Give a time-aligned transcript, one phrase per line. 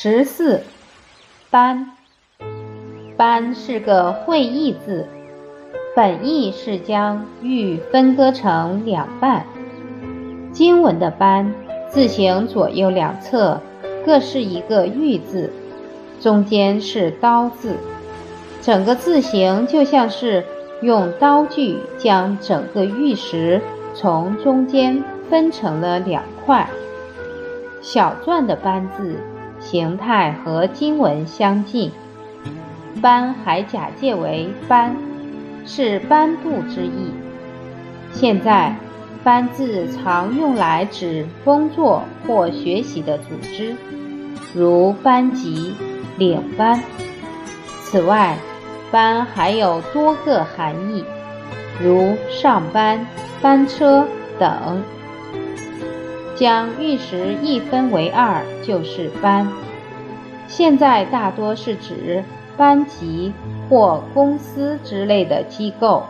[0.00, 0.60] 十四，
[1.50, 1.90] 班，
[3.16, 5.08] 班是个会意字，
[5.96, 9.44] 本意是将玉分割成两半。
[10.52, 11.52] 经文的班
[11.90, 13.60] 字形左右两侧
[14.06, 15.52] 各是一个玉字，
[16.20, 17.74] 中间是刀字，
[18.62, 20.44] 整个字形就像是
[20.80, 23.60] 用刀具将整个玉石
[23.96, 26.70] 从中间分成了两块。
[27.82, 29.16] 小篆的班字。
[29.60, 31.90] 形态和经文相近，
[33.02, 34.96] 班还假借为班，
[35.66, 37.12] 是班部之意。
[38.12, 38.74] 现在，
[39.22, 43.76] 班字常用来指工作或学习的组织，
[44.54, 45.74] 如班级、
[46.16, 46.80] 领班。
[47.82, 48.36] 此外，
[48.90, 51.04] 班还有多个含义，
[51.82, 53.06] 如上班、
[53.42, 54.06] 班车
[54.38, 54.82] 等。
[56.38, 59.50] 将玉石一分为二就是班，
[60.46, 62.22] 现在大多是指
[62.56, 63.32] 班级
[63.68, 66.04] 或公司之类的机构。